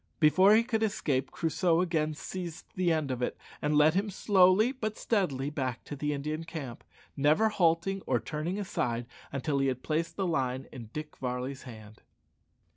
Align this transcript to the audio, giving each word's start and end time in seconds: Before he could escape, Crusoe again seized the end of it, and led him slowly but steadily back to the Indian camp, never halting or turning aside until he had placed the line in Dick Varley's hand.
Before 0.19 0.55
he 0.55 0.63
could 0.63 0.81
escape, 0.81 1.29
Crusoe 1.29 1.79
again 1.79 2.15
seized 2.15 2.65
the 2.73 2.91
end 2.91 3.11
of 3.11 3.21
it, 3.21 3.37
and 3.61 3.77
led 3.77 3.93
him 3.93 4.09
slowly 4.09 4.71
but 4.71 4.97
steadily 4.97 5.51
back 5.51 5.83
to 5.83 5.95
the 5.95 6.11
Indian 6.11 6.43
camp, 6.43 6.83
never 7.15 7.49
halting 7.49 8.01
or 8.07 8.19
turning 8.19 8.57
aside 8.57 9.05
until 9.31 9.59
he 9.59 9.67
had 9.67 9.83
placed 9.83 10.15
the 10.15 10.25
line 10.25 10.65
in 10.71 10.89
Dick 10.91 11.17
Varley's 11.17 11.61
hand. 11.69 12.01